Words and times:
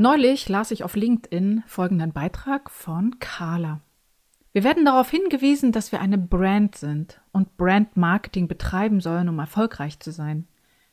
Neulich 0.00 0.48
las 0.48 0.70
ich 0.70 0.84
auf 0.84 0.94
LinkedIn 0.94 1.64
folgenden 1.66 2.12
Beitrag 2.12 2.70
von 2.70 3.18
Carla. 3.18 3.80
Wir 4.52 4.62
werden 4.62 4.84
darauf 4.84 5.10
hingewiesen, 5.10 5.72
dass 5.72 5.90
wir 5.90 6.00
eine 6.00 6.18
Brand 6.18 6.76
sind 6.76 7.20
und 7.32 7.56
Brand-Marketing 7.56 8.46
betreiben 8.46 9.00
sollen, 9.00 9.28
um 9.28 9.40
erfolgreich 9.40 9.98
zu 9.98 10.12
sein. 10.12 10.46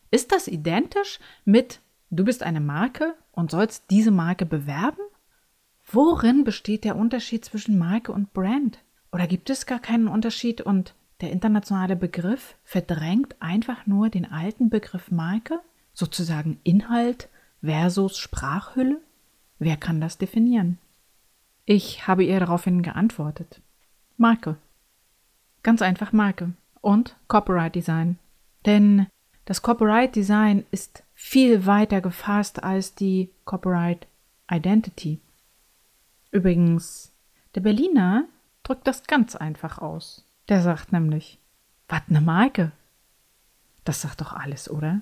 Ist 0.09 0.31
das 0.31 0.47
identisch 0.47 1.19
mit 1.45 1.81
du 2.09 2.25
bist 2.25 2.41
eine 2.41 2.61
Marke 2.61 3.13
und 3.31 3.51
sollst 3.51 3.91
diese 3.91 4.09
Marke 4.09 4.47
bewerben? 4.47 5.01
Worin 5.85 6.43
besteht 6.43 6.83
der 6.83 6.95
Unterschied 6.95 7.45
zwischen 7.45 7.77
Marke 7.77 8.11
und 8.11 8.33
Brand? 8.33 8.79
Oder 9.11 9.27
gibt 9.27 9.51
es 9.51 9.67
gar 9.67 9.79
keinen 9.79 10.07
Unterschied 10.07 10.61
und 10.61 10.95
der 11.21 11.31
internationale 11.31 11.95
Begriff 11.95 12.55
verdrängt 12.63 13.35
einfach 13.39 13.85
nur 13.85 14.09
den 14.09 14.25
alten 14.31 14.71
Begriff 14.71 15.11
Marke, 15.11 15.59
sozusagen 15.93 16.59
Inhalt 16.63 17.29
versus 17.61 18.17
Sprachhülle? 18.17 19.01
Wer 19.59 19.77
kann 19.77 20.01
das 20.01 20.17
definieren? 20.17 20.77
Ich 21.65 22.07
habe 22.07 22.23
ihr 22.23 22.39
daraufhin 22.39 22.83
geantwortet. 22.83 23.61
Marke. 24.17 24.57
Ganz 25.63 25.81
einfach 25.81 26.11
Marke. 26.13 26.53
Und 26.81 27.15
Copyright 27.27 27.73
Design. 27.73 28.19
Denn 28.65 29.07
das 29.45 29.61
Copyright 29.61 30.15
Design 30.15 30.65
ist 30.71 31.03
viel 31.13 31.65
weiter 31.65 32.01
gefasst 32.01 32.63
als 32.63 32.93
die 32.93 33.31
Copyright 33.45 34.07
Identity. 34.51 35.19
Übrigens, 36.31 37.11
der 37.55 37.61
Berliner 37.61 38.25
drückt 38.63 38.87
das 38.87 39.03
ganz 39.07 39.35
einfach 39.35 39.79
aus. 39.79 40.25
Der 40.49 40.61
sagt 40.61 40.91
nämlich, 40.91 41.39
was 41.87 42.01
ne 42.07 42.21
Marke? 42.21 42.71
Das 43.83 44.01
sagt 44.01 44.21
doch 44.21 44.33
alles, 44.33 44.69
oder? 44.69 45.01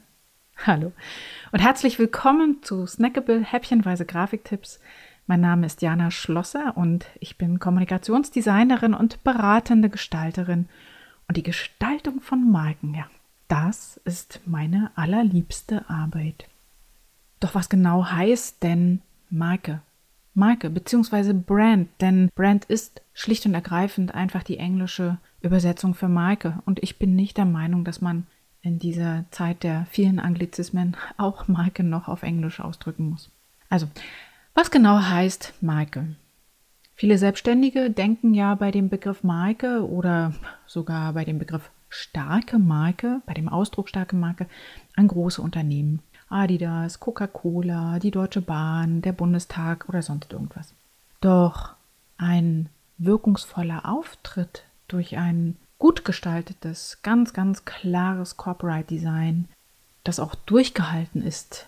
Hallo 0.65 0.93
und 1.51 1.59
herzlich 1.59 1.99
willkommen 1.99 2.61
zu 2.61 2.85
Snackable 2.85 3.43
Häppchenweise 3.43 4.05
Grafiktipps. 4.05 4.79
Mein 5.27 5.41
Name 5.41 5.65
ist 5.65 5.81
Jana 5.81 6.11
Schlosser 6.11 6.77
und 6.77 7.07
ich 7.19 7.37
bin 7.37 7.59
Kommunikationsdesignerin 7.59 8.93
und 8.93 9.23
beratende 9.23 9.89
Gestalterin. 9.89 10.69
Und 11.27 11.37
die 11.37 11.43
Gestaltung 11.43 12.21
von 12.21 12.49
Marken, 12.49 12.93
ja, 12.93 13.07
das 13.47 13.99
ist 14.05 14.41
meine 14.45 14.91
allerliebste 14.95 15.89
Arbeit. 15.89 16.45
Doch 17.39 17.55
was 17.55 17.67
genau 17.67 18.05
heißt 18.05 18.63
denn 18.63 19.01
Marke? 19.29 19.81
Marke 20.33 20.69
bzw. 20.69 21.33
Brand, 21.33 21.89
denn 21.99 22.29
Brand 22.35 22.65
ist 22.65 23.01
schlicht 23.13 23.45
und 23.45 23.53
ergreifend 23.53 24.15
einfach 24.15 24.43
die 24.43 24.57
englische 24.57 25.17
Übersetzung 25.41 25.93
für 25.93 26.07
Marke. 26.07 26.59
Und 26.65 26.81
ich 26.81 26.99
bin 26.99 27.15
nicht 27.15 27.37
der 27.37 27.45
Meinung, 27.45 27.83
dass 27.83 27.99
man 28.01 28.27
in 28.63 28.79
dieser 28.79 29.25
Zeit 29.29 29.61
der 29.61 29.85
vielen 29.91 30.19
Anglizismen 30.19 30.97
auch 31.17 31.47
Marke 31.47 31.83
noch 31.83 32.07
auf 32.07 32.23
Englisch 32.23 32.59
ausdrücken 32.59 33.09
muss. 33.09 33.29
Also, 33.69 33.87
was 34.55 34.71
genau 34.71 34.99
heißt 34.99 35.53
Marke? 35.61 36.15
Viele 36.95 37.17
Selbstständige 37.17 37.91
denken 37.91 38.33
ja 38.33 38.55
bei 38.55 38.71
dem 38.71 38.89
Begriff 38.89 39.23
Marke 39.23 39.87
oder 39.87 40.33
sogar 40.65 41.13
bei 41.13 41.25
dem 41.25 41.39
Begriff 41.39 41.69
starke 41.89 42.57
Marke, 42.57 43.21
bei 43.25 43.33
dem 43.33 43.49
Ausdruck 43.49 43.89
starke 43.89 44.15
Marke 44.15 44.47
an 44.95 45.07
große 45.07 45.41
Unternehmen. 45.41 46.01
Adidas, 46.29 46.99
Coca-Cola, 46.99 47.99
die 47.99 48.11
Deutsche 48.11 48.41
Bahn, 48.41 49.01
der 49.01 49.11
Bundestag 49.11 49.87
oder 49.89 50.01
sonst 50.01 50.31
irgendwas. 50.33 50.73
Doch 51.21 51.73
ein 52.17 52.69
wirkungsvoller 52.97 53.87
Auftritt 53.87 54.63
durch 54.87 55.17
ein 55.17 55.57
gut 55.77 56.05
gestaltetes, 56.05 56.99
ganz, 57.01 57.33
ganz 57.33 57.65
klares 57.65 58.37
Corporate 58.37 58.87
Design, 58.87 59.49
das 60.03 60.19
auch 60.19 60.35
durchgehalten 60.35 61.21
ist, 61.21 61.67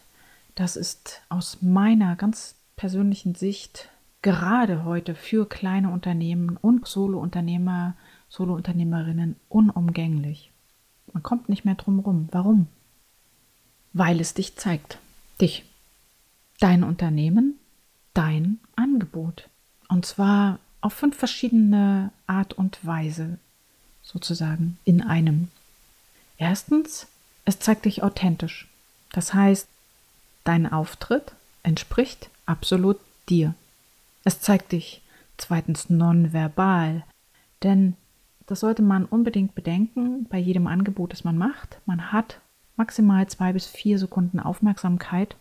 das 0.55 0.77
ist 0.77 1.21
aus 1.29 1.61
meiner 1.61 2.15
ganz 2.15 2.55
persönlichen 2.75 3.35
Sicht 3.35 3.89
gerade 4.21 4.85
heute 4.85 5.13
für 5.13 5.47
kleine 5.47 5.89
Unternehmen 5.89 6.57
und 6.57 6.87
Solo-Unternehmer, 6.87 7.95
Solo-Unternehmerinnen 8.29 9.35
unumgänglich. 9.49 10.51
Man 11.13 11.23
kommt 11.23 11.47
nicht 11.47 11.63
mehr 11.63 11.75
drum 11.75 11.99
rum. 11.99 12.27
Warum? 12.31 12.67
Weil 13.93 14.19
es 14.19 14.33
dich 14.33 14.55
zeigt. 14.55 14.97
Dich. 15.39 15.63
Dein 16.59 16.83
Unternehmen, 16.83 17.59
dein 18.13 18.59
Angebot. 18.75 19.49
Und 19.89 20.05
zwar 20.05 20.59
auf 20.81 20.93
fünf 20.93 21.15
verschiedene 21.17 22.11
Art 22.27 22.53
und 22.53 22.83
Weise 22.85 23.37
sozusagen 24.05 24.77
in 24.85 25.01
einem. 25.01 25.49
Erstens, 26.37 27.07
es 27.43 27.59
zeigt 27.59 27.85
dich 27.85 28.03
authentisch. 28.03 28.67
Das 29.11 29.33
heißt, 29.33 29.67
dein 30.43 30.71
Auftritt 30.71 31.33
entspricht 31.63 32.29
absolut 32.45 32.99
dir. 33.27 33.53
Es 34.23 34.39
zeigt 34.39 34.71
dich 34.71 35.01
zweitens 35.37 35.89
nonverbal, 35.89 37.03
denn 37.63 37.95
das 38.45 38.59
sollte 38.59 38.81
man 38.81 39.05
unbedingt 39.05 39.55
bedenken 39.55 40.25
bei 40.29 40.37
jedem 40.37 40.67
Angebot, 40.67 41.11
das 41.11 41.23
man 41.23 41.37
macht. 41.37 41.79
Man 41.85 42.11
hat 42.11 42.39
maximal 42.75 43.27
zwei 43.27 43.53
bis 43.53 43.65
vier 43.65 43.97
Sekunden 43.97 44.39
Aufmerksamkeit 44.39 45.35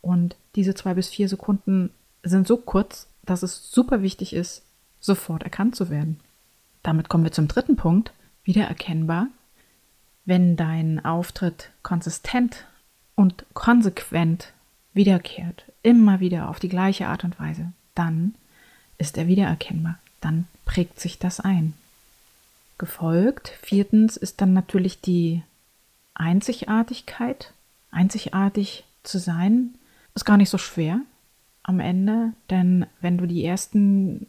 und 0.00 0.36
diese 0.56 0.74
zwei 0.74 0.94
bis 0.94 1.08
vier 1.08 1.28
Sekunden 1.28 1.90
sind 2.22 2.48
so 2.48 2.56
kurz, 2.56 3.06
dass 3.22 3.42
es 3.42 3.70
super 3.70 4.02
wichtig 4.02 4.32
ist, 4.32 4.62
sofort 5.00 5.42
erkannt 5.42 5.76
zu 5.76 5.90
werden. 5.90 6.18
Damit 6.82 7.08
kommen 7.08 7.24
wir 7.24 7.32
zum 7.32 7.48
dritten 7.48 7.76
Punkt, 7.76 8.12
wiedererkennbar. 8.44 9.28
Wenn 10.24 10.56
dein 10.56 11.04
Auftritt 11.04 11.70
konsistent 11.82 12.66
und 13.14 13.44
konsequent 13.54 14.52
wiederkehrt, 14.92 15.64
immer 15.82 16.20
wieder 16.20 16.48
auf 16.48 16.60
die 16.60 16.68
gleiche 16.68 17.08
Art 17.08 17.24
und 17.24 17.38
Weise, 17.40 17.72
dann 17.94 18.34
ist 18.98 19.16
er 19.16 19.26
wiedererkennbar, 19.26 19.98
dann 20.20 20.46
prägt 20.64 21.00
sich 21.00 21.18
das 21.18 21.40
ein. 21.40 21.74
Gefolgt, 22.78 23.48
viertens 23.62 24.16
ist 24.16 24.40
dann 24.40 24.52
natürlich 24.52 25.00
die 25.00 25.42
Einzigartigkeit. 26.14 27.52
Einzigartig 27.90 28.84
zu 29.02 29.18
sein, 29.18 29.74
ist 30.14 30.24
gar 30.24 30.36
nicht 30.36 30.50
so 30.50 30.58
schwer 30.58 31.00
am 31.62 31.80
Ende, 31.80 32.32
denn 32.50 32.86
wenn 33.00 33.18
du 33.18 33.26
die 33.26 33.44
ersten 33.44 34.26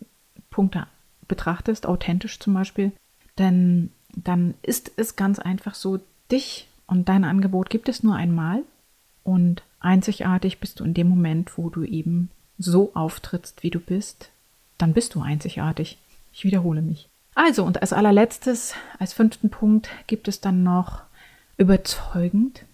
Punkte 0.50 0.88
betrachtest, 1.29 1.85
authentisch 1.85 2.40
zum 2.40 2.53
Beispiel, 2.53 2.91
dann, 3.38 3.91
dann 4.16 4.56
ist 4.62 4.91
es 4.97 5.16
ganz 5.16 5.40
einfach 5.40 5.75
so, 5.75 6.01
dich 6.29 6.67
und 6.88 7.07
dein 7.07 7.23
Angebot 7.23 7.69
gibt 7.69 7.88
es 7.88 8.03
nur 8.03 8.16
einmal 8.16 8.63
und 9.23 9.63
einzigartig 9.79 10.59
bist 10.59 10.81
du 10.81 10.84
in 10.84 10.94
dem 10.94 11.07
Moment, 11.07 11.57
wo 11.57 11.69
du 11.69 11.84
eben 11.84 12.29
so 12.57 12.91
auftrittst, 12.94 13.63
wie 13.63 13.69
du 13.69 13.79
bist, 13.79 14.29
dann 14.78 14.94
bist 14.94 15.16
du 15.16 15.22
einzigartig. 15.22 15.97
Ich 16.34 16.44
wiederhole 16.44 16.81
mich. 16.81 17.07
Also, 17.35 17.63
und 17.63 17.81
als 17.81 17.94
allerletztes, 17.94 18.73
als 18.97 19.13
fünften 19.13 19.50
Punkt 19.50 19.90
gibt 20.07 20.28
es 20.28 20.41
dann 20.41 20.63
noch 20.63 21.03
überzeugend. 21.57 22.66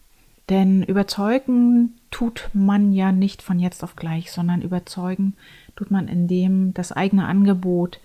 Denn 0.50 0.84
überzeugen 0.84 1.96
tut 2.12 2.50
man 2.54 2.94
ja 2.94 3.12
nicht 3.12 3.42
von 3.42 3.60
jetzt 3.60 3.84
auf 3.84 3.96
gleich, 3.96 4.32
sondern 4.32 4.62
überzeugen 4.62 5.34
tut 5.76 5.92
man, 5.92 6.08
indem 6.08 6.74
das 6.74 6.92
eigene 6.92 7.26
Angebot 7.26 8.00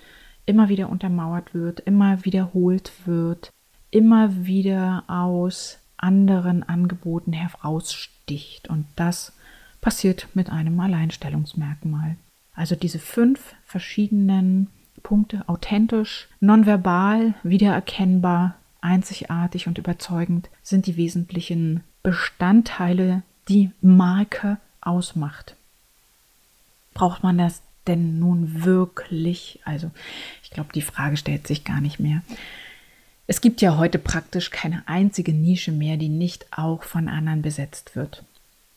immer 0.50 0.68
wieder 0.68 0.88
untermauert 0.88 1.54
wird, 1.54 1.80
immer 1.80 2.24
wiederholt 2.24 2.92
wird, 3.06 3.50
immer 3.90 4.44
wieder 4.44 5.04
aus 5.06 5.78
anderen 5.96 6.62
Angeboten 6.62 7.32
heraussticht. 7.32 8.68
Und 8.68 8.86
das 8.96 9.32
passiert 9.80 10.28
mit 10.34 10.50
einem 10.50 10.78
Alleinstellungsmerkmal. 10.80 12.16
Also 12.54 12.74
diese 12.74 12.98
fünf 12.98 13.54
verschiedenen 13.64 14.66
Punkte, 15.02 15.48
authentisch, 15.48 16.28
nonverbal, 16.40 17.34
wiedererkennbar, 17.42 18.56
einzigartig 18.80 19.68
und 19.68 19.78
überzeugend, 19.78 20.50
sind 20.62 20.86
die 20.86 20.96
wesentlichen 20.96 21.84
Bestandteile, 22.02 23.22
die 23.48 23.70
Marke 23.80 24.58
ausmacht. 24.80 25.54
Braucht 26.92 27.22
man 27.22 27.38
das 27.38 27.62
denn 27.90 28.18
nun 28.18 28.64
wirklich? 28.64 29.60
Also 29.64 29.90
ich 30.42 30.50
glaube, 30.50 30.72
die 30.72 30.82
Frage 30.82 31.16
stellt 31.16 31.46
sich 31.46 31.64
gar 31.64 31.80
nicht 31.80 32.00
mehr. 32.00 32.22
Es 33.26 33.40
gibt 33.40 33.60
ja 33.60 33.76
heute 33.76 33.98
praktisch 33.98 34.50
keine 34.50 34.82
einzige 34.86 35.32
Nische 35.32 35.72
mehr, 35.72 35.96
die 35.96 36.08
nicht 36.08 36.46
auch 36.56 36.82
von 36.82 37.08
anderen 37.08 37.42
besetzt 37.42 37.94
wird. 37.94 38.24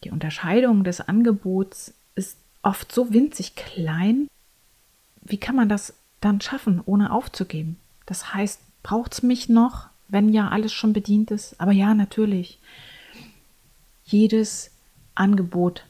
Die 0.04 0.12
Unterscheidung 0.12 0.83
des 0.83 1.01
Angebots 1.01 1.94
ist 2.15 2.38
oft 2.62 2.92
so 2.92 3.13
winzig 3.13 3.56
klein. 3.56 4.27
Wie 5.21 5.38
kann 5.38 5.56
man 5.56 5.69
das 5.69 5.94
dann 6.21 6.42
schaffen, 6.42 6.81
ohne 6.86 7.12
aufzugeben? 7.12 7.77
Das 8.06 8.33
heißt, 8.33 8.60
braucht 8.83 9.13
es 9.13 9.24
mich 9.24 9.50
noch, 9.50 9.88
wenn 10.07 10.33
ja 10.33 10.50
alles 10.50 10.74
schon 10.74 10.94
bedient 10.94 11.31
ist? 11.31 11.60
Aber 11.60 11.71
ja, 11.71 11.94
natürlich. 11.94 12.60
Jedes 14.06 14.71
Angebot 15.15 15.86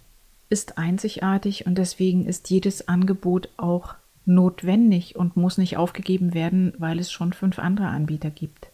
ist 0.49 0.77
einzigartig 0.77 1.65
und 1.65 1.77
deswegen 1.77 2.25
ist 2.25 2.49
jedes 2.49 2.87
Angebot 2.87 3.49
auch 3.57 3.95
notwendig 4.25 5.15
und 5.15 5.35
muss 5.35 5.57
nicht 5.57 5.77
aufgegeben 5.77 6.33
werden, 6.33 6.73
weil 6.77 6.99
es 6.99 7.11
schon 7.11 7.33
fünf 7.33 7.59
andere 7.59 7.87
Anbieter 7.87 8.29
gibt. 8.29 8.67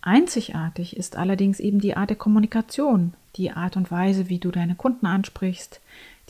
Einzigartig 0.00 0.96
ist 0.96 1.16
allerdings 1.16 1.60
eben 1.60 1.80
die 1.80 1.96
Art 1.96 2.10
der 2.10 2.16
Kommunikation, 2.16 3.14
die 3.36 3.50
Art 3.50 3.76
und 3.76 3.90
Weise, 3.90 4.28
wie 4.28 4.38
du 4.38 4.50
deine 4.50 4.74
Kunden 4.74 5.06
ansprichst, 5.06 5.80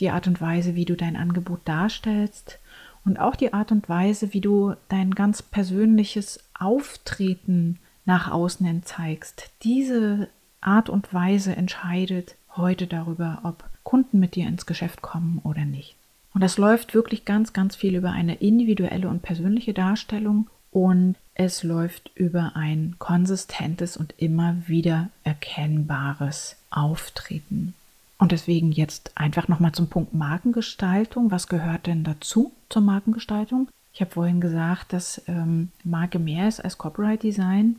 die 0.00 0.10
Art 0.10 0.26
und 0.26 0.40
Weise, 0.40 0.74
wie 0.74 0.84
du 0.84 0.96
dein 0.96 1.16
Angebot 1.16 1.60
darstellst 1.64 2.58
und 3.04 3.18
auch 3.18 3.36
die 3.36 3.52
Art 3.52 3.72
und 3.72 3.88
Weise, 3.88 4.32
wie 4.32 4.40
du 4.40 4.74
dein 4.88 5.14
ganz 5.14 5.42
persönliches 5.42 6.40
Auftreten 6.58 7.78
nach 8.04 8.30
außen 8.30 8.82
zeigst. 8.84 9.50
Diese 9.62 10.28
Art 10.60 10.88
und 10.88 11.12
Weise 11.12 11.54
entscheidet 11.54 12.36
heute 12.58 12.86
darüber, 12.86 13.40
ob 13.44 13.64
Kunden 13.82 14.18
mit 14.18 14.34
dir 14.34 14.46
ins 14.46 14.66
Geschäft 14.66 15.02
kommen 15.02 15.40
oder 15.44 15.64
nicht. 15.64 15.96
Und 16.34 16.42
das 16.42 16.58
läuft 16.58 16.94
wirklich 16.94 17.24
ganz, 17.24 17.52
ganz 17.52 17.74
viel 17.74 17.96
über 17.96 18.10
eine 18.10 18.36
individuelle 18.36 19.08
und 19.08 19.22
persönliche 19.22 19.72
Darstellung 19.72 20.48
und 20.70 21.16
es 21.34 21.62
läuft 21.62 22.10
über 22.14 22.52
ein 22.54 22.96
konsistentes 22.98 23.96
und 23.96 24.14
immer 24.18 24.56
wieder 24.66 25.08
erkennbares 25.24 26.56
Auftreten. 26.70 27.74
Und 28.18 28.32
deswegen 28.32 28.72
jetzt 28.72 29.12
einfach 29.14 29.48
nochmal 29.48 29.72
zum 29.72 29.88
Punkt 29.88 30.12
Markengestaltung. 30.12 31.30
Was 31.30 31.46
gehört 31.46 31.86
denn 31.86 32.04
dazu 32.04 32.52
zur 32.68 32.82
Markengestaltung? 32.82 33.68
Ich 33.92 34.00
habe 34.00 34.10
vorhin 34.10 34.40
gesagt, 34.40 34.92
dass 34.92 35.22
ähm, 35.28 35.70
Marke 35.84 36.18
mehr 36.18 36.48
ist 36.48 36.60
als 36.60 36.78
Copyright 36.78 37.22
Design. 37.22 37.76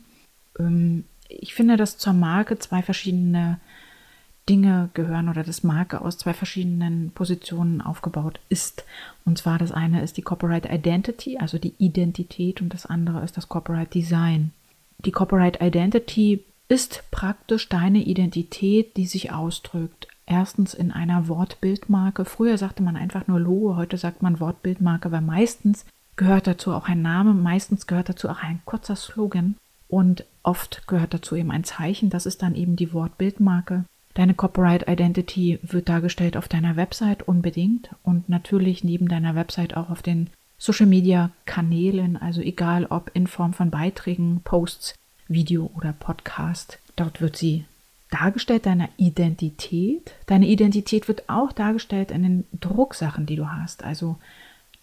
Ähm, 0.58 1.04
ich 1.28 1.54
finde, 1.54 1.76
dass 1.76 1.98
zur 1.98 2.14
Marke 2.14 2.58
zwei 2.58 2.82
verschiedene 2.82 3.60
Dinge 4.50 4.90
gehören 4.94 5.28
oder 5.28 5.44
das 5.44 5.62
Marke 5.62 6.00
aus 6.00 6.18
zwei 6.18 6.34
verschiedenen 6.34 7.12
Positionen 7.12 7.80
aufgebaut 7.80 8.40
ist. 8.48 8.84
Und 9.24 9.38
zwar 9.38 9.58
das 9.58 9.70
eine 9.70 10.02
ist 10.02 10.16
die 10.16 10.22
Copyright 10.22 10.66
Identity, 10.68 11.38
also 11.38 11.56
die 11.58 11.74
Identität, 11.78 12.60
und 12.60 12.74
das 12.74 12.84
andere 12.84 13.22
ist 13.22 13.36
das 13.36 13.48
Copyright 13.48 13.94
Design. 13.94 14.50
Die 15.04 15.12
Copyright 15.12 15.62
Identity 15.62 16.44
ist 16.66 17.04
praktisch 17.12 17.68
deine 17.68 18.02
Identität, 18.02 18.96
die 18.96 19.06
sich 19.06 19.32
ausdrückt. 19.32 20.08
Erstens 20.26 20.74
in 20.74 20.90
einer 20.90 21.28
Wortbildmarke. 21.28 22.24
Früher 22.24 22.58
sagte 22.58 22.82
man 22.82 22.96
einfach 22.96 23.28
nur 23.28 23.38
Logo, 23.38 23.76
heute 23.76 23.98
sagt 23.98 24.20
man 24.20 24.40
Wortbildmarke, 24.40 25.12
weil 25.12 25.20
meistens 25.20 25.86
gehört 26.16 26.48
dazu 26.48 26.72
auch 26.72 26.88
ein 26.88 27.02
Name, 27.02 27.34
meistens 27.34 27.86
gehört 27.86 28.08
dazu 28.08 28.28
auch 28.28 28.42
ein 28.42 28.60
kurzer 28.64 28.96
Slogan 28.96 29.54
und 29.86 30.24
oft 30.42 30.88
gehört 30.88 31.14
dazu 31.14 31.36
eben 31.36 31.52
ein 31.52 31.62
Zeichen. 31.62 32.10
Das 32.10 32.26
ist 32.26 32.42
dann 32.42 32.56
eben 32.56 32.74
die 32.74 32.92
Wortbildmarke. 32.92 33.84
Deine 34.14 34.34
Copyright 34.34 34.88
Identity 34.88 35.60
wird 35.62 35.88
dargestellt 35.88 36.36
auf 36.36 36.48
deiner 36.48 36.76
Website 36.76 37.26
unbedingt 37.28 37.90
und 38.02 38.28
natürlich 38.28 38.82
neben 38.82 39.08
deiner 39.08 39.34
Website 39.34 39.76
auch 39.76 39.88
auf 39.88 40.02
den 40.02 40.30
Social 40.58 40.86
Media 40.86 41.30
Kanälen, 41.46 42.16
also 42.16 42.40
egal 42.40 42.86
ob 42.86 43.10
in 43.14 43.26
Form 43.26 43.54
von 43.54 43.70
Beiträgen, 43.70 44.40
Posts, 44.44 44.94
Video 45.28 45.70
oder 45.74 45.92
Podcast. 45.92 46.78
Dort 46.96 47.20
wird 47.20 47.36
sie 47.36 47.64
dargestellt, 48.10 48.66
deine 48.66 48.88
Identität. 48.96 50.12
Deine 50.26 50.48
Identität 50.48 51.06
wird 51.06 51.28
auch 51.28 51.52
dargestellt 51.52 52.10
in 52.10 52.22
den 52.22 52.44
Drucksachen, 52.58 53.26
die 53.26 53.36
du 53.36 53.48
hast. 53.48 53.84
Also 53.84 54.18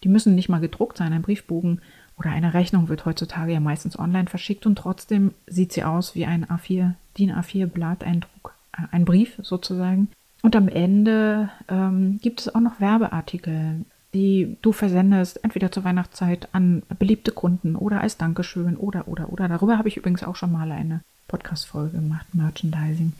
die 0.02 0.08
müssen 0.08 0.34
nicht 0.34 0.48
mal 0.48 0.60
gedruckt 0.60 0.96
sein. 0.96 1.12
Ein 1.12 1.22
Briefbogen 1.22 1.82
oder 2.16 2.30
eine 2.30 2.54
Rechnung 2.54 2.88
wird 2.88 3.04
heutzutage 3.04 3.52
ja 3.52 3.60
meistens 3.60 3.98
online 3.98 4.28
verschickt 4.28 4.66
und 4.66 4.76
trotzdem 4.76 5.34
sieht 5.46 5.72
sie 5.72 5.84
aus 5.84 6.14
wie 6.14 6.24
ein 6.24 6.46
A4, 6.46 6.94
DIN 7.18 7.32
A4 7.32 7.66
Blatt, 7.66 8.02
ein 8.02 8.20
Druck 8.22 8.54
ein 8.90 9.04
Brief 9.04 9.38
sozusagen. 9.42 10.08
Und 10.42 10.54
am 10.54 10.68
Ende 10.68 11.50
ähm, 11.68 12.18
gibt 12.22 12.40
es 12.40 12.54
auch 12.54 12.60
noch 12.60 12.80
Werbeartikel, 12.80 13.84
die 14.14 14.56
du 14.62 14.72
versendest, 14.72 15.42
entweder 15.44 15.70
zur 15.70 15.84
Weihnachtszeit 15.84 16.48
an 16.52 16.82
beliebte 16.98 17.32
Kunden 17.32 17.76
oder 17.76 18.00
als 18.00 18.16
Dankeschön 18.16 18.76
oder, 18.76 19.08
oder, 19.08 19.32
oder. 19.32 19.48
Darüber 19.48 19.78
habe 19.78 19.88
ich 19.88 19.96
übrigens 19.96 20.22
auch 20.22 20.36
schon 20.36 20.52
mal 20.52 20.72
eine 20.72 21.00
Podcast-Folge 21.26 21.98
gemacht, 21.98 22.26
Merchandising. 22.34 23.12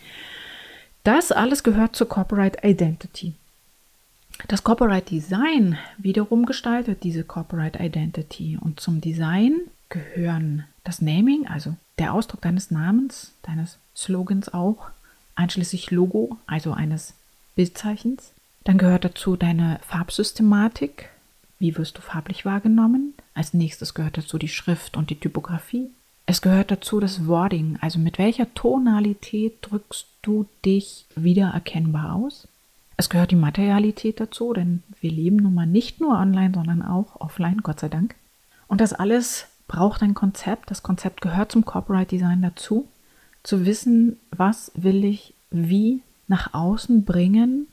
Das 1.04 1.32
alles 1.32 1.62
gehört 1.62 1.96
zur 1.96 2.08
Corporate 2.08 2.66
Identity. 2.66 3.34
Das 4.46 4.62
Corporate 4.62 5.10
Design 5.10 5.76
wiederum 5.98 6.46
gestaltet 6.46 7.02
diese 7.02 7.24
Corporate 7.24 7.82
Identity 7.82 8.56
und 8.60 8.78
zum 8.80 9.00
Design 9.00 9.56
gehören 9.88 10.64
das 10.84 11.02
Naming, 11.02 11.46
also 11.48 11.74
der 11.98 12.14
Ausdruck 12.14 12.42
deines 12.42 12.70
Namens, 12.70 13.32
deines 13.42 13.78
Slogans 13.96 14.52
auch, 14.52 14.90
einschließlich 15.38 15.90
Logo, 15.90 16.36
also 16.46 16.72
eines 16.72 17.14
Bildzeichens. 17.54 18.32
Dann 18.64 18.76
gehört 18.76 19.04
dazu 19.04 19.36
deine 19.36 19.80
Farbsystematik. 19.86 21.08
Wie 21.58 21.76
wirst 21.76 21.96
du 21.96 22.02
farblich 22.02 22.44
wahrgenommen? 22.44 23.14
Als 23.34 23.54
nächstes 23.54 23.94
gehört 23.94 24.18
dazu 24.18 24.36
die 24.36 24.48
Schrift 24.48 24.96
und 24.96 25.10
die 25.10 25.18
Typografie. 25.18 25.90
Es 26.26 26.42
gehört 26.42 26.70
dazu 26.70 27.00
das 27.00 27.26
Wording, 27.26 27.78
also 27.80 27.98
mit 27.98 28.18
welcher 28.18 28.52
Tonalität 28.52 29.58
drückst 29.62 30.06
du 30.20 30.46
dich 30.64 31.06
wiedererkennbar 31.16 32.14
aus. 32.14 32.46
Es 32.98 33.08
gehört 33.08 33.30
die 33.30 33.36
Materialität 33.36 34.20
dazu, 34.20 34.52
denn 34.52 34.82
wir 35.00 35.10
leben 35.10 35.36
nun 35.36 35.54
mal 35.54 35.66
nicht 35.66 36.00
nur 36.00 36.18
online, 36.18 36.52
sondern 36.54 36.82
auch 36.82 37.20
offline, 37.20 37.62
Gott 37.62 37.80
sei 37.80 37.88
Dank. 37.88 38.14
Und 38.66 38.80
das 38.82 38.92
alles 38.92 39.46
braucht 39.68 40.02
ein 40.02 40.14
Konzept. 40.14 40.70
Das 40.70 40.82
Konzept 40.82 41.22
gehört 41.22 41.52
zum 41.52 41.64
Corporate 41.64 42.08
Design 42.08 42.42
dazu 42.42 42.88
zu 43.42 43.66
wissen, 43.66 44.18
was 44.30 44.72
will 44.74 45.04
ich 45.04 45.34
wie 45.50 46.02
nach 46.26 46.54
außen 46.54 47.04
bringen, 47.04 47.66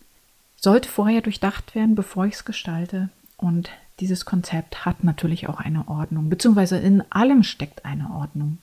sollte 0.56 0.90
vorher 0.90 1.22
durchdacht 1.22 1.76
werden, 1.76 1.96
bevor 1.96 2.26
ich 2.26 2.36
es 2.36 2.46
gestalte. 2.46 3.10
Und 3.38 3.70
dieses 4.00 4.26
Konzept 4.26 4.86
hat 4.86 5.04
natürlich 5.04 5.48
auch 5.48 5.60
eine 5.60 5.88
Ordnung, 5.88 6.30
beziehungsweise 6.30 6.78
in 6.78 7.04
allem 7.12 7.44
steckt 7.44 7.86
eine 7.86 8.10
Ordnung. 8.12 8.58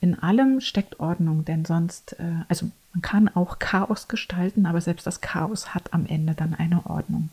In 0.00 0.18
allem 0.18 0.60
steckt 0.60 1.00
Ordnung, 1.00 1.44
denn 1.44 1.64
sonst, 1.64 2.18
äh, 2.20 2.44
also 2.48 2.70
man 2.92 3.02
kann 3.02 3.28
auch 3.28 3.58
Chaos 3.58 4.08
gestalten, 4.08 4.66
aber 4.66 4.80
selbst 4.80 5.06
das 5.06 5.20
Chaos 5.20 5.74
hat 5.74 5.92
am 5.92 6.06
Ende 6.06 6.34
dann 6.34 6.54
eine 6.54 6.84
Ordnung. 6.86 7.30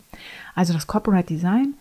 Also 0.54 0.72
das 0.72 0.86
Corporate 0.86 1.26
Design, 1.26 1.74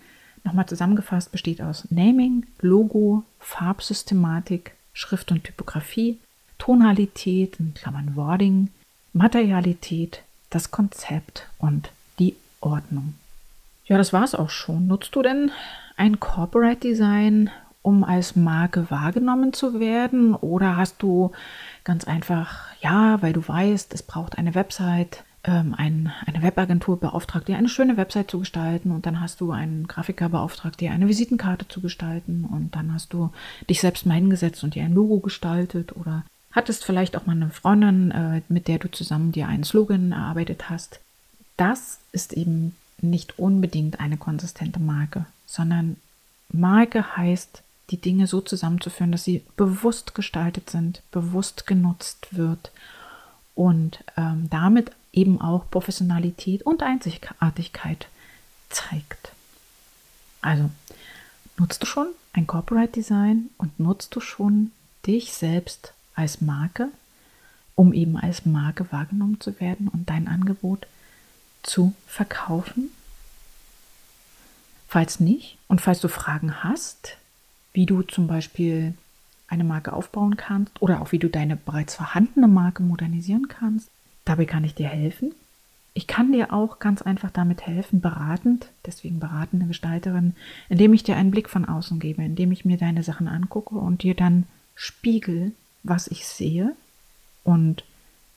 nochmal 0.44 0.68
zusammengefasst, 0.68 1.32
besteht 1.32 1.62
aus 1.62 1.88
Naming, 1.90 2.46
Logo, 2.60 3.24
Farbsystematik, 3.40 4.74
Schrift 4.94 5.32
und 5.32 5.44
Typografie, 5.44 6.20
Tonalität, 6.58 7.60
in 7.60 7.74
Klammern 7.74 8.16
Wording, 8.16 8.70
Materialität, 9.14 10.24
das 10.50 10.72
Konzept 10.72 11.48
und 11.60 11.92
die 12.20 12.36
Ordnung. 12.62 13.16
Ja, 13.86 13.98
das 13.98 14.14
war's 14.14 14.36
auch 14.36 14.50
schon. 14.50 14.88
Nutzt 14.88 15.16
du 15.16 15.22
denn 15.22 15.52
ein 15.98 16.20
Corporate 16.20 16.80
Design, 16.80 17.50
um 17.82 18.04
als 18.04 18.36
Marke 18.36 18.90
wahrgenommen 18.90 19.54
zu 19.54 19.80
werden? 19.80 20.36
Oder 20.36 20.78
hast 20.78 21.04
du 21.04 21.32
ganz 21.84 22.06
einfach, 22.06 22.74
ja, 22.82 23.22
weil 23.22 23.34
du 23.34 23.46
weißt, 23.46 23.94
es 23.94 24.04
braucht 24.04 24.38
eine 24.38 24.56
Website, 24.56 25.24
ähm, 25.44 25.76
ein, 25.78 26.14
eine 26.26 26.42
Webagentur 26.42 27.00
beauftragt, 27.00 27.50
dir 27.50 27.58
eine 27.58 27.68
schöne 27.68 27.98
Website 27.98 28.32
zu 28.32 28.40
gestalten 28.40 28.92
und 28.92 29.06
dann 29.06 29.20
hast 29.20 29.42
du 29.42 29.52
einen 29.52 29.88
Grafiker 29.88 30.30
beauftragt, 30.30 30.80
dir 30.80 30.92
eine 30.92 31.08
Visitenkarte 31.10 31.68
zu 31.68 31.82
gestalten 31.82 32.46
und 32.46 32.76
dann 32.76 32.94
hast 32.94 33.12
du 33.12 33.32
dich 33.70 33.82
selbst 33.82 34.06
mal 34.06 34.16
hingesetzt 34.16 34.64
und 34.64 34.76
dir 34.76 34.84
ein 34.84 34.94
Logo 34.94 35.20
gestaltet 35.20 35.96
oder 35.96 36.24
hattest 36.54 36.86
vielleicht 36.86 37.18
auch 37.18 37.26
mal 37.26 37.36
eine 37.36 37.50
Freundin, 37.50 38.12
äh, 38.12 38.42
mit 38.48 38.68
der 38.68 38.80
du 38.80 38.90
zusammen 38.90 39.32
dir 39.32 39.48
einen 39.48 39.64
Slogan 39.64 40.12
erarbeitet 40.12 40.70
hast. 40.70 41.00
Das 41.58 42.00
ist 42.12 42.34
eben 42.34 42.76
nicht 43.02 43.38
unbedingt 43.38 44.00
eine 44.00 44.18
konsistente 44.18 44.80
Marke, 44.80 45.26
sondern 45.46 45.98
Marke 46.50 47.18
heißt, 47.18 47.62
die 47.90 47.98
Dinge 47.98 48.28
so 48.28 48.40
zusammenzuführen, 48.40 49.12
dass 49.12 49.24
sie 49.24 49.44
bewusst 49.58 50.16
gestaltet 50.16 50.70
sind, 50.70 51.02
bewusst 51.12 51.68
genutzt 51.68 52.28
wird 52.32 52.72
und 53.56 54.04
ähm, 54.16 54.50
damit 54.50 54.92
eben 55.12 55.42
auch 55.42 55.70
Professionalität 55.70 56.64
und 56.64 56.82
Einzigartigkeit 56.82 58.08
zeigt. 58.70 59.32
Also, 60.42 60.70
nutzt 61.58 61.84
du 61.84 61.86
schon 61.86 62.08
ein 62.34 62.48
Corporate 62.48 62.92
Design 62.92 63.50
und 63.58 63.80
nutzt 63.80 64.16
du 64.16 64.20
schon 64.20 64.72
dich 65.06 65.34
selbst 65.34 65.94
als 66.16 66.42
Marke, 66.42 66.90
um 67.76 67.94
eben 67.94 68.18
als 68.18 68.46
Marke 68.46 68.92
wahrgenommen 68.92 69.40
zu 69.40 69.60
werden 69.60 69.88
und 69.88 70.10
dein 70.10 70.28
Angebot 70.28 70.88
zu 71.64 71.94
verkaufen? 72.08 72.90
Falls 74.88 75.20
nicht 75.20 75.58
und 75.68 75.82
falls 75.82 76.02
du 76.02 76.08
Fragen 76.08 76.64
hast, 76.64 77.18
wie 77.74 77.86
du 77.86 78.04
zum 78.04 78.28
Beispiel 78.28 78.94
eine 79.48 79.64
Marke 79.64 79.94
aufbauen 79.94 80.38
kannst 80.38 80.82
oder 80.82 81.02
auch 81.02 81.12
wie 81.12 81.20
du 81.20 81.30
deine 81.30 81.56
bereits 81.56 81.96
vorhandene 81.96 82.48
Marke 82.48 82.84
modernisieren 82.84 83.48
kannst, 83.48 83.90
dabei 84.26 84.46
kann 84.46 84.64
ich 84.64 84.76
dir 84.76 84.88
helfen. 84.88 85.34
Ich 85.96 86.08
kann 86.08 86.32
dir 86.32 86.52
auch 86.52 86.80
ganz 86.80 87.04
einfach 87.04 87.30
damit 87.30 87.68
helfen, 87.68 88.02
beratend, 88.02 88.70
deswegen 88.86 89.20
beratende 89.20 89.68
Gestalterin, 89.68 90.36
indem 90.70 90.94
ich 90.94 91.04
dir 91.04 91.16
einen 91.16 91.30
Blick 91.30 91.50
von 91.50 91.66
außen 91.66 92.00
gebe, 92.00 92.24
indem 92.24 92.52
ich 92.52 92.66
mir 92.66 92.78
deine 92.78 93.04
Sachen 93.04 93.28
angucke 93.28 93.76
und 93.76 94.02
dir 94.02 94.16
dann 94.16 94.46
spiegel, 94.74 95.52
was 95.84 96.08
ich 96.08 96.28
sehe 96.28 96.76
und 97.44 97.84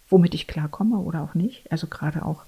womit 0.08 0.34
ich 0.34 0.46
klarkomme 0.46 0.98
oder 0.98 1.22
auch 1.22 1.34
nicht. 1.34 1.70
Also 1.70 1.86
gerade 1.86 2.24
auch 2.24 2.44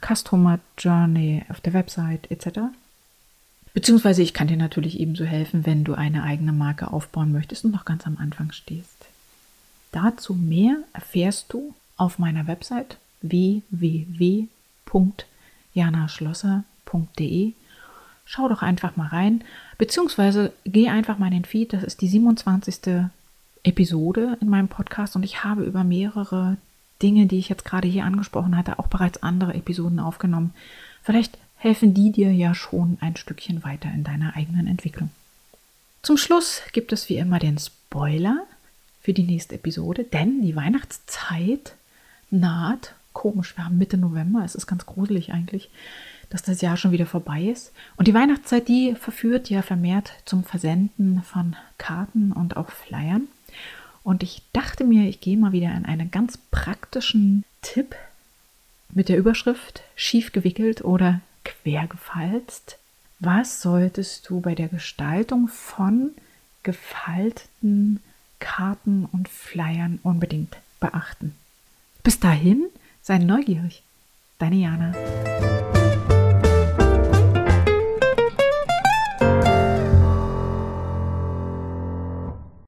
Customer 0.00 0.58
Journey 0.78 1.44
auf 1.48 1.60
der 1.60 1.72
Website 1.72 2.30
etc. 2.30 2.60
Beziehungsweise 3.72 4.22
ich 4.22 4.34
kann 4.34 4.48
dir 4.48 4.56
natürlich 4.56 5.00
ebenso 5.00 5.24
helfen, 5.24 5.66
wenn 5.66 5.84
du 5.84 5.94
eine 5.94 6.22
eigene 6.22 6.52
Marke 6.52 6.92
aufbauen 6.92 7.32
möchtest 7.32 7.64
und 7.64 7.72
noch 7.72 7.84
ganz 7.84 8.06
am 8.06 8.18
Anfang 8.18 8.52
stehst. 8.52 9.06
Dazu 9.92 10.34
mehr 10.34 10.76
erfährst 10.92 11.52
du 11.52 11.74
auf 11.96 12.18
meiner 12.18 12.46
Website 12.46 12.98
www.janina-schmidt.de 13.22 15.36
janaschlosser.de. 15.76 17.52
Schau 18.24 18.48
doch 18.48 18.62
einfach 18.62 18.96
mal 18.96 19.06
rein, 19.06 19.44
beziehungsweise 19.78 20.52
geh 20.64 20.88
einfach 20.88 21.18
mal 21.18 21.28
in 21.28 21.34
den 21.34 21.44
Feed. 21.44 21.72
Das 21.72 21.84
ist 21.84 22.00
die 22.00 22.08
27. 22.08 23.08
Episode 23.66 24.38
in 24.40 24.48
meinem 24.48 24.68
Podcast 24.68 25.16
und 25.16 25.24
ich 25.24 25.42
habe 25.42 25.64
über 25.64 25.84
mehrere 25.84 26.56
Dinge, 27.02 27.26
die 27.26 27.38
ich 27.38 27.48
jetzt 27.48 27.64
gerade 27.64 27.88
hier 27.88 28.04
angesprochen 28.04 28.56
hatte, 28.56 28.78
auch 28.78 28.86
bereits 28.86 29.22
andere 29.22 29.54
Episoden 29.54 29.98
aufgenommen. 29.98 30.54
Vielleicht 31.02 31.36
helfen 31.56 31.92
die 31.92 32.12
dir 32.12 32.32
ja 32.32 32.54
schon 32.54 32.96
ein 33.00 33.16
Stückchen 33.16 33.64
weiter 33.64 33.90
in 33.92 34.04
deiner 34.04 34.36
eigenen 34.36 34.66
Entwicklung. 34.66 35.10
Zum 36.02 36.16
Schluss 36.16 36.62
gibt 36.72 36.92
es 36.92 37.08
wie 37.08 37.16
immer 37.16 37.38
den 37.38 37.58
Spoiler 37.58 38.44
für 39.02 39.12
die 39.12 39.24
nächste 39.24 39.56
Episode, 39.56 40.04
denn 40.04 40.42
die 40.42 40.56
Weihnachtszeit 40.56 41.74
naht. 42.30 42.94
Komisch, 43.12 43.56
wir 43.56 43.64
haben 43.64 43.78
Mitte 43.78 43.96
November, 43.96 44.44
es 44.44 44.54
ist 44.54 44.66
ganz 44.66 44.86
gruselig 44.86 45.32
eigentlich, 45.32 45.70
dass 46.30 46.42
das 46.42 46.60
Jahr 46.60 46.76
schon 46.76 46.92
wieder 46.92 47.06
vorbei 47.06 47.44
ist. 47.44 47.72
Und 47.96 48.08
die 48.08 48.14
Weihnachtszeit, 48.14 48.68
die 48.68 48.94
verführt 48.94 49.48
ja 49.48 49.62
vermehrt 49.62 50.12
zum 50.24 50.44
Versenden 50.44 51.22
von 51.22 51.56
Karten 51.78 52.32
und 52.32 52.56
auch 52.56 52.70
Flyern. 52.70 53.28
Und 54.06 54.22
ich 54.22 54.42
dachte 54.52 54.84
mir, 54.84 55.08
ich 55.08 55.20
gehe 55.20 55.36
mal 55.36 55.50
wieder 55.50 55.74
in 55.74 55.84
einen 55.84 56.12
ganz 56.12 56.38
praktischen 56.52 57.44
Tipp 57.60 57.96
mit 58.94 59.08
der 59.08 59.18
Überschrift 59.18 59.82
schief 59.96 60.30
gewickelt 60.30 60.84
oder 60.84 61.22
quer 61.44 61.88
gefalzt. 61.88 62.78
Was 63.18 63.60
solltest 63.62 64.30
du 64.30 64.40
bei 64.40 64.54
der 64.54 64.68
Gestaltung 64.68 65.48
von 65.48 66.12
gefalteten 66.62 67.98
Karten 68.38 69.08
und 69.10 69.28
Flyern 69.28 69.98
unbedingt 70.04 70.56
beachten? 70.78 71.34
Bis 72.04 72.20
dahin, 72.20 72.64
sei 73.02 73.18
neugierig. 73.18 73.82
Deine 74.38 74.54
Jana. 74.54 75.75